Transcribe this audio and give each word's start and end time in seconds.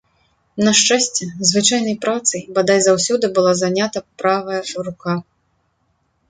На 0.67 0.71
шчасце, 0.79 1.27
звычайнай 1.49 1.95
працай, 2.05 2.41
бадай, 2.55 2.79
заўсёды 2.87 3.25
была 3.37 3.53
занята 3.61 4.03
правая 4.23 4.61
рука. 4.89 5.15